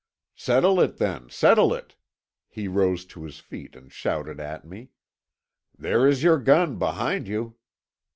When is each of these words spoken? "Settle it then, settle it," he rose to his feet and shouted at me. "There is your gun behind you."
"Settle 0.35 0.79
it 0.79 0.97
then, 0.97 1.29
settle 1.29 1.75
it," 1.75 1.95
he 2.49 2.67
rose 2.67 3.05
to 3.05 3.23
his 3.23 3.37
feet 3.37 3.75
and 3.75 3.91
shouted 3.91 4.39
at 4.39 4.65
me. 4.65 4.89
"There 5.77 6.07
is 6.07 6.23
your 6.23 6.39
gun 6.39 6.79
behind 6.79 7.27
you." 7.27 7.57